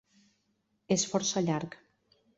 [0.97, 1.81] És força llarg.